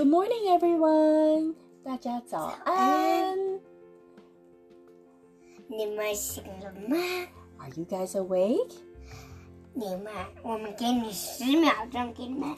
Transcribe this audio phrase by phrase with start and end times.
[0.00, 1.54] Good morning, everyone.
[1.84, 3.38] 大家早安。
[5.68, 6.96] 你们醒了吗？
[7.58, 8.72] Are you guys awake?
[9.74, 10.12] 你们，
[10.42, 12.56] 我们给你十秒钟，给你们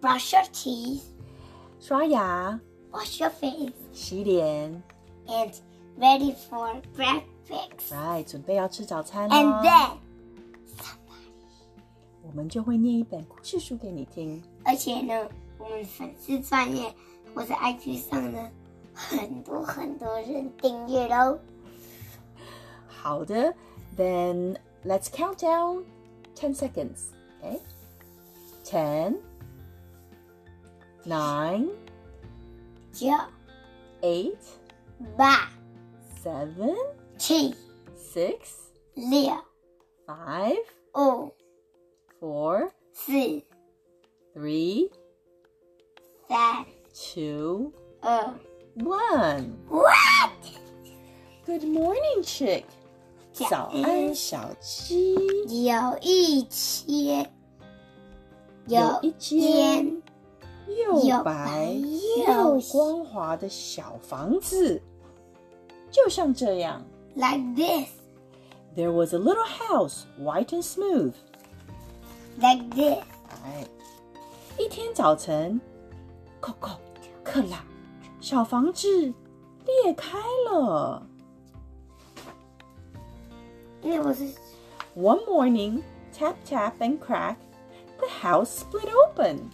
[0.00, 1.02] brush your teeth,
[1.80, 2.60] 刷牙、
[2.90, 4.82] wash your face, 洗脸，
[5.26, 5.54] and
[5.98, 7.92] ready for breakfast.
[7.92, 9.62] 来准备要吃早餐 And 了。
[9.62, 9.90] then，
[12.22, 14.42] 我们就会念一本故事书给你听。
[14.64, 16.94] 而且呢， 我们粉丝专业
[17.34, 18.50] 或者 IG 上呢，
[18.94, 21.38] 很多很多人订阅喽。
[22.86, 23.54] 好的，
[23.96, 25.84] Then let's count down
[26.34, 27.10] ten seconds.
[27.42, 27.60] Okay,
[28.64, 29.16] ten,
[31.04, 31.68] nine,
[32.92, 33.08] 九、
[34.02, 34.36] eight,
[35.16, 35.50] 八、
[36.22, 36.74] seven,
[37.18, 37.54] 七、
[37.96, 38.38] six,
[38.94, 39.32] 六、
[40.06, 40.56] five,
[40.94, 41.32] 五、
[42.20, 43.12] four, 四、
[44.34, 44.90] three,
[46.28, 48.32] 三、 two, 二。
[48.76, 49.52] one.
[49.68, 50.30] What？
[51.44, 52.64] Good morning, chick.
[53.32, 55.14] 早早安，小鸡。
[55.64, 57.30] 有一间，
[58.66, 60.02] 有一间
[60.66, 61.72] 又又白白
[62.26, 64.80] 又又光滑的小房子，
[65.90, 66.84] 就像这样。
[67.16, 67.88] like this,
[68.76, 71.12] There was a little house, white and smooth.
[72.38, 73.02] like this.
[73.44, 73.66] 哎，
[74.58, 75.60] 一天早晨，
[76.39, 76.77] 扣扣
[77.23, 77.63] 克拉，
[78.19, 79.13] 小房子
[79.65, 80.17] 裂开
[80.49, 81.07] 了。
[83.81, 84.21] It was
[84.95, 85.83] One morning,
[86.17, 87.35] tap tap and crack,
[87.97, 89.49] the house split open.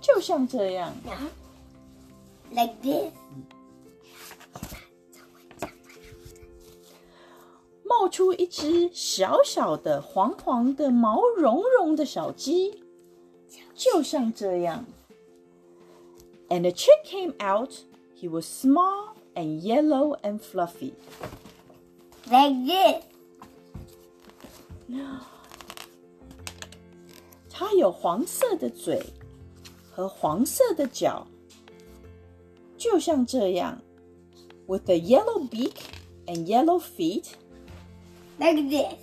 [0.00, 0.92] 就像这样。
[2.50, 3.12] like this.
[7.84, 12.84] 冒出一只小小的、黄黄的、毛茸茸的小鸡，
[13.74, 14.84] 就像这样。
[16.49, 17.83] And a chick came out.
[18.15, 20.93] He was small and yellow and fluffy.
[22.29, 23.03] Like this.
[27.49, 29.01] 它有黄色的嘴
[29.89, 31.25] 和黄色的脚，
[32.77, 33.81] 就像这样。
[34.67, 35.75] With a yellow beak
[36.27, 37.29] and yellow feet.
[38.37, 38.99] Like this.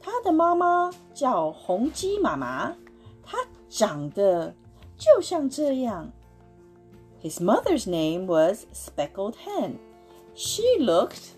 [0.00, 2.76] 他的妈妈叫红鸡妈妈，
[3.22, 4.54] 她长得
[4.96, 6.12] 就像这样。
[7.22, 9.78] His mother's name was Speckled Hen.
[10.34, 11.34] She looked.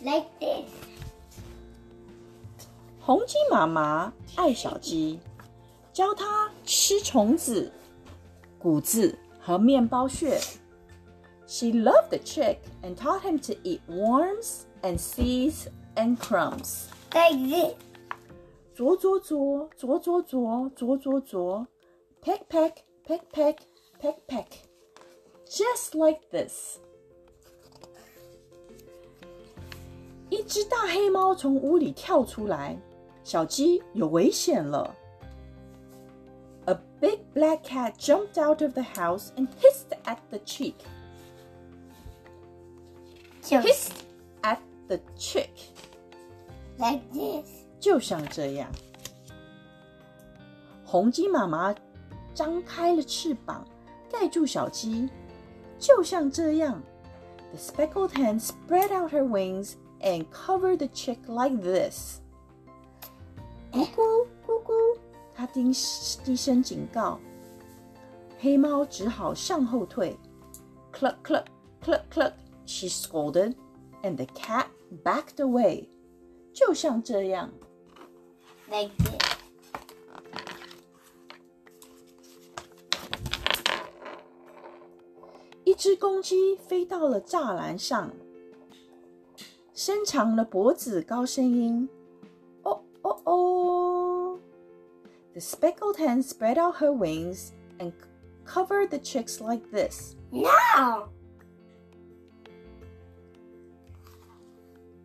[0.00, 0.68] Like this.
[3.00, 5.18] 红鸡妈妈爱小鸡，
[5.92, 7.72] 教它吃虫子、
[8.58, 10.38] 谷子和面包屑。
[11.46, 16.86] She loved the chick and taught him to eat worms and seeds and crumbs.
[17.12, 17.74] Like this.
[18.74, 21.66] 啄啄啄，啄啄啄，啄啄啄，
[22.22, 22.72] peck peck
[23.06, 23.56] peck peck
[24.00, 24.46] peck peck,
[25.46, 26.78] just like this。
[30.30, 32.78] 一只大黑猫从屋里跳出来，
[33.22, 34.94] 小鸡有危险了。
[36.66, 40.74] A big black cat jumped out of the house and hissed at the chick.
[43.42, 44.04] 就 Hissed
[44.42, 44.58] at
[44.88, 45.50] the chick.
[46.78, 47.48] like this.
[47.80, 48.70] 就像这样。
[50.84, 51.74] 红鸡妈妈
[52.36, 53.64] 张开了翅膀，
[54.10, 55.08] 盖住小鸡，
[55.78, 56.82] 就像这样。
[57.50, 62.20] The speckled hen spread out her wings and covered the chick like this.
[63.70, 64.98] 咕咕咕咕，
[65.34, 65.72] 它低
[66.24, 67.18] 低声警告，
[68.38, 70.18] 黑猫只好向后退。
[70.92, 71.44] Cluck cluck
[71.82, 72.32] cluck cluck,
[72.66, 73.54] she scolded,
[74.02, 74.66] and the cat
[75.04, 75.88] backed away.
[76.52, 77.50] 就像这样。
[78.68, 79.25] Like this.
[85.76, 88.12] 只公鸡飞到了栅栏上，
[89.74, 91.88] 伸长了脖子，高声音：“
[92.62, 94.38] 哦哦哦！”
[95.32, 97.92] The speckled hen spread out her wings and
[98.46, 100.14] covered the chicks like this.
[100.30, 101.08] No.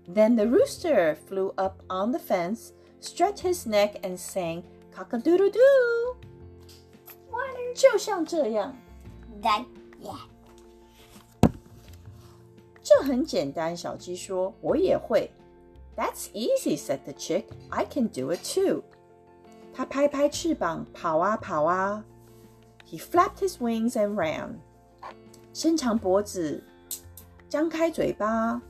[0.08, 2.72] Then the rooster flew up on the fence,
[3.02, 4.64] stretched his neck, and sang
[4.94, 6.18] cock-a-doodle-doo.
[7.76, 8.76] 就像这样，
[9.42, 9.66] Like that.
[10.04, 10.31] 这
[13.02, 13.76] 很简单。
[13.76, 15.32] 小鸡说：“我也会。”
[15.96, 17.46] That's easy," said the chick.
[17.70, 18.84] "I can do it too."
[19.74, 22.04] 它拍拍翅膀，跑啊跑啊。
[22.90, 24.56] He flapped his wings and ran.
[25.54, 26.64] 伸长脖子，
[27.50, 28.62] 张开嘴巴。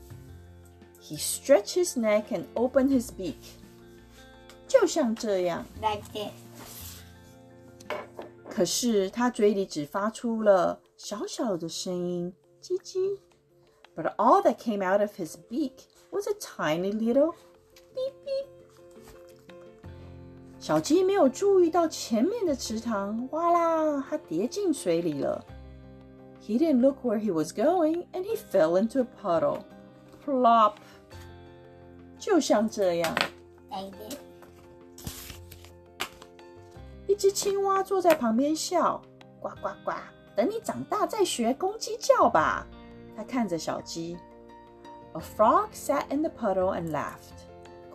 [1.00, 3.36] He stretched his neck and opened his beak.
[4.66, 5.64] 就像这样。
[5.80, 6.32] Like this.
[8.50, 13.18] 可是他嘴里只发出了小小的声音，叽叽。
[13.96, 15.74] But all that came out of his beak
[16.10, 17.34] was a tiny little
[17.94, 18.46] beep beep.
[20.60, 25.44] 小鸡没有注意到前面的池塘，哇啦，它跌进水里了。
[26.42, 29.62] He didn't look where he was going, and he fell into a puddle.
[30.24, 30.74] Plop.
[32.18, 33.14] 就像这样。
[37.06, 39.00] 一只青蛙坐在旁边笑，
[39.40, 39.92] 呱呱呱！
[40.36, 42.66] 等你长大再学公鸡叫吧。
[43.16, 44.16] 他看着小鸡。
[45.14, 47.46] A frog sat in the puddle and laughed.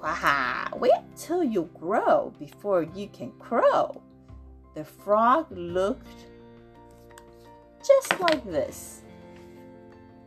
[0.01, 0.77] Quaha!
[0.79, 4.01] Wait till you grow before you can crow.
[4.73, 6.27] The frog looked
[7.81, 9.01] just like this.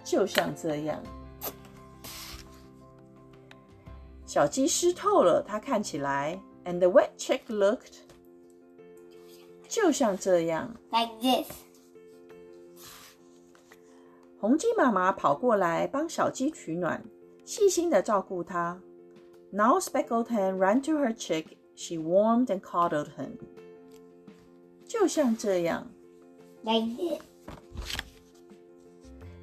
[0.04, 1.02] 就像这样。
[4.24, 7.98] 小鸡湿透了，它看起来，and the wet chick looked
[9.68, 11.50] 就像这样，like this。
[14.41, 17.03] 红鸡妈妈跑过来帮小鸡取暖，
[17.45, 18.81] 细心的照顾它。
[19.51, 21.45] Now Speckled Hen ran to her chick.
[21.75, 23.37] She warmed and coddled him.
[24.87, 25.87] 就像这样。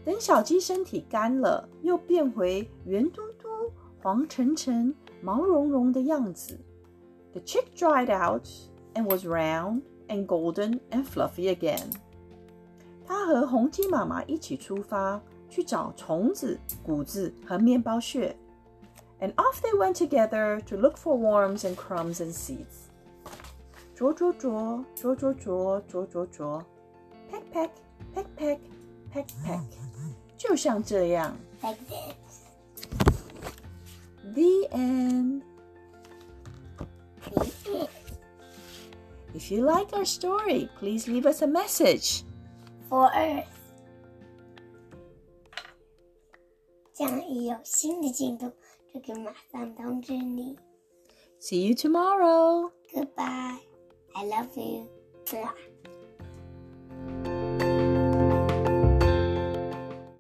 [0.05, 3.49] 等小鸡身体干了，又变回圆嘟嘟。
[4.03, 4.93] 黄澄澄、
[5.23, 6.59] 毛茸茸的样子。
[7.33, 8.49] The chick dried out
[8.95, 11.93] and was round and golden and fluffy again.
[13.08, 18.36] 它和红鸡妈妈一起出发去找虫子、谷子和面包屑。
[19.20, 22.90] And off they went together to look for worms and crumbs and seeds.
[23.96, 26.66] 啄啄啄，啄啄啄，啄啄啄，
[27.32, 27.70] peck peck
[28.14, 28.60] peck peck
[29.14, 29.62] peck peck，
[30.36, 31.38] 就像这样。
[31.62, 32.44] Like this.
[34.34, 35.44] The end.
[39.34, 42.24] If you like our story, please leave us a message.
[42.90, 43.46] For Earth.
[46.94, 48.52] 将一有新的进度，
[48.94, 50.58] 就可以马上通知你。
[51.40, 52.72] See you tomorrow.
[52.94, 53.60] Goodbye.
[54.14, 54.88] I love you.
[55.26, 55.54] Blah.